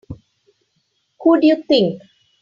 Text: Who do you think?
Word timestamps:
Who 1.19 1.39
do 1.39 1.45
you 1.45 1.61
think? 1.67 2.01